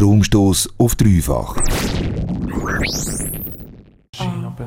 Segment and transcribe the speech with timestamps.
[0.00, 1.56] Stromstoß auf dreifach.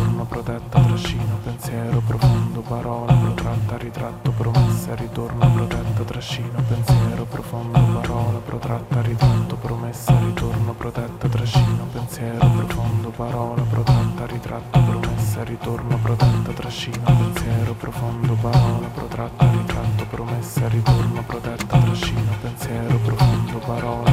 [0.00, 8.38] ritorno, protetta, trascino, pensiero profondo, parola, protratta, ritratto, promessa, ritorno, protetta, trascino, pensiero profondo, parola,
[8.38, 17.04] protratta, ritratto, promessa, ritorno, protetta, trascino, pensiero profondo, parola, protratta, ritratto, promessa, ritorno, protetta, trascino,
[17.04, 24.09] pensiero profondo, parola, protratta, ritratto, promessa, ritorno, protetta, trascino, pensiero profondo, parola,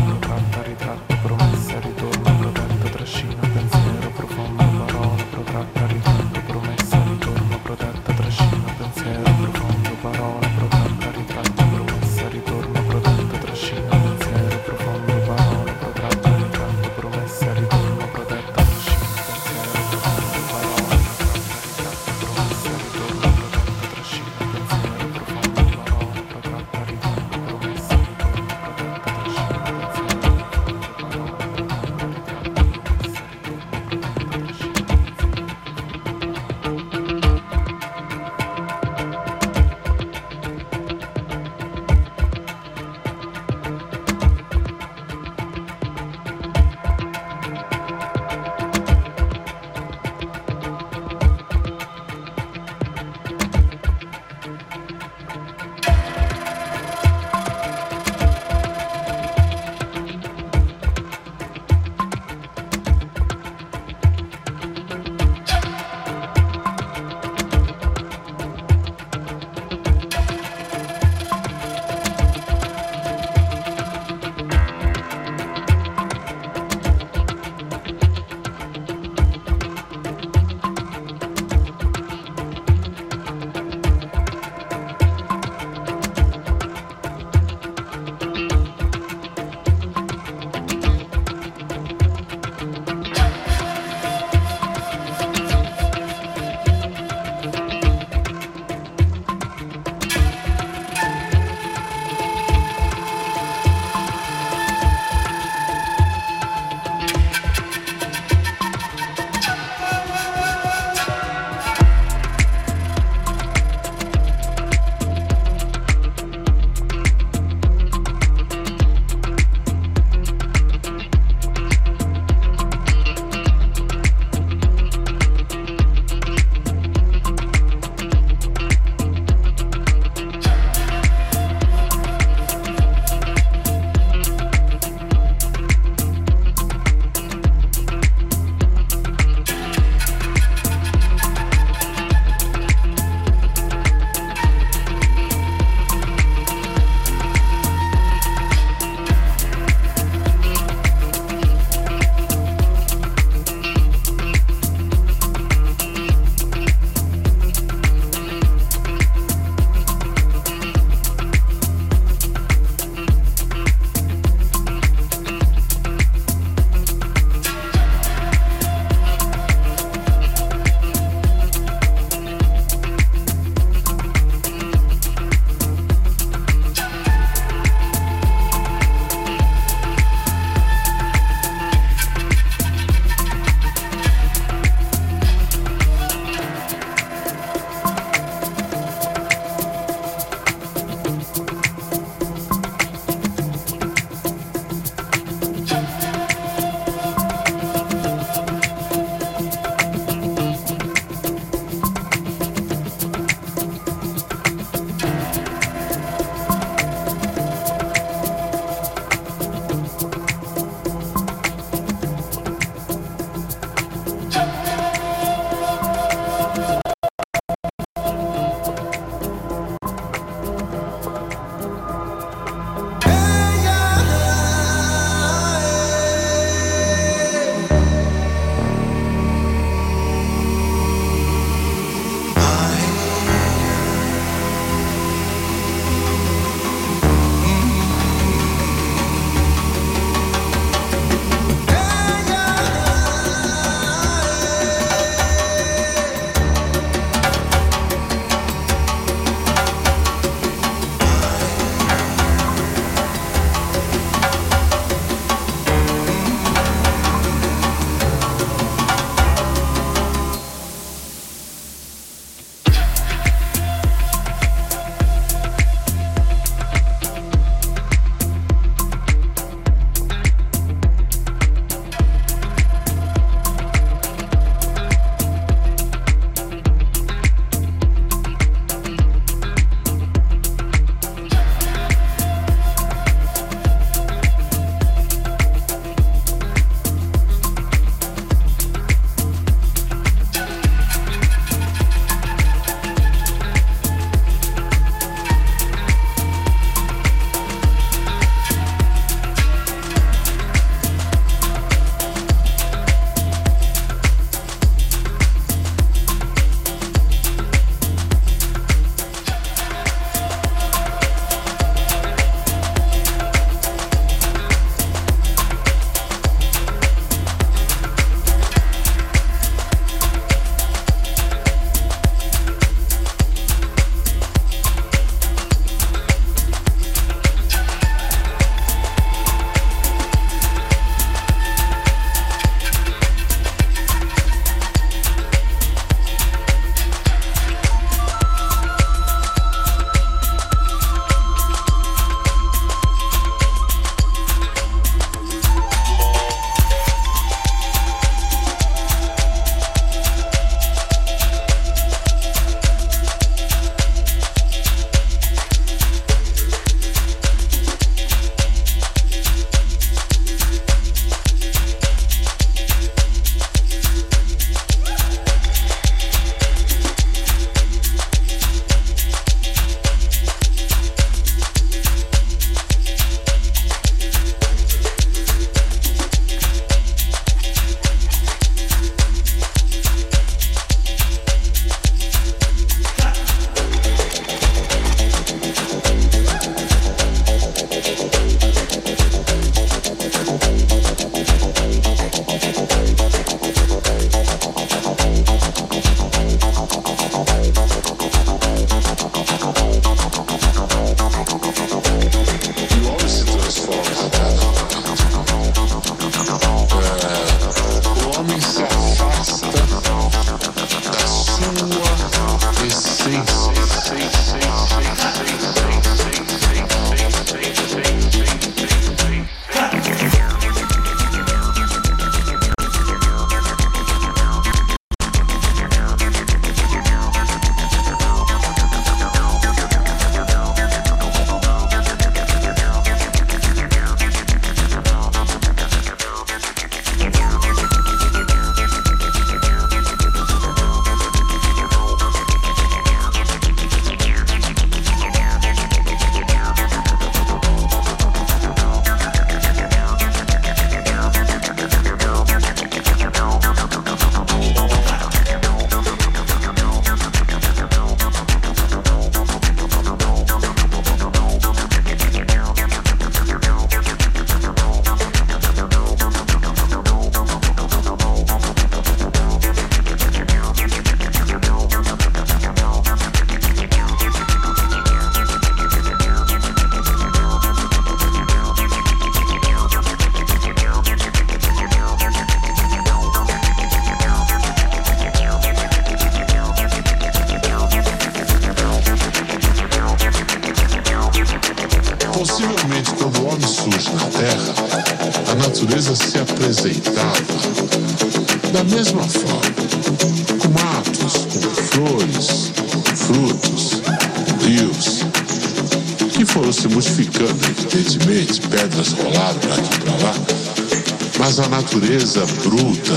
[511.97, 512.93] natureza bruta,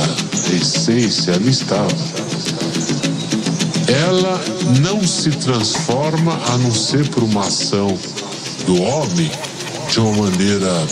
[0.55, 1.89] essência, ali estava.
[4.07, 4.41] Ela
[4.83, 7.99] não se transforma a não ser por uma ação
[8.67, 9.31] do homem
[9.91, 10.87] de uma maneira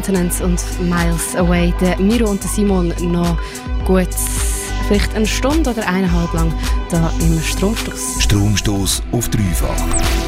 [0.00, 1.74] Continents und Miles Away.
[1.78, 3.36] Der Miro und der Simon noch
[3.84, 4.08] gut
[4.88, 6.50] vielleicht eine Stunde oder eineinhalb lang
[6.90, 8.22] da im Stromstoß.
[8.22, 10.19] Stromstoß auf dreifach.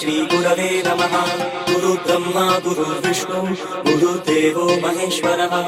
[0.00, 1.26] श्रीगुरवे नमः।
[1.74, 3.42] गुरुब्रह्मा गुरुर्विष्णु
[3.90, 5.62] गुरुर्देवो महेश्वरः।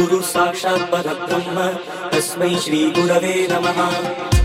[0.00, 1.68] गुरुः साक्षात् परब्रह्म।
[2.10, 4.37] तस्मै श्रीगुरवे नमः।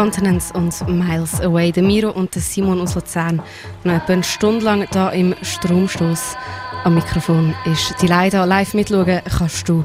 [0.00, 1.72] Continents und Miles Away.
[1.72, 3.42] Der Miro und der Simon aus Luzern
[3.84, 6.36] noch etwa eine Stunde lang da im Stromstoß
[6.84, 7.94] am Mikrofon ist.
[8.00, 9.84] Die leider live mitschauen kannst du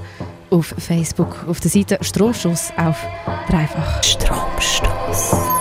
[0.51, 3.05] auf Facebook auf der Seite Stromstoß auf
[3.49, 4.01] dreifach.
[4.01, 5.55] Stromstoß.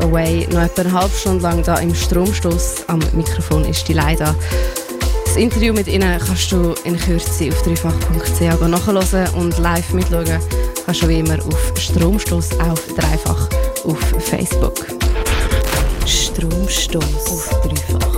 [0.00, 0.46] Away.
[0.52, 4.34] Noch etwa eine halbe Stunde lang da im Stromstoß am Mikrofon ist die Leida.
[5.24, 10.38] Das Interview mit ihnen kannst du in Kürze auf dreifach.ch nachhören und live mitschauen
[10.84, 13.48] kannst du wie immer auf Stromstoß auf dreifach
[13.84, 14.86] auf Facebook.
[16.06, 18.11] Stromstoß auf dreifach.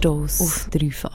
[0.00, 1.09] Vorstoß auf dreifach.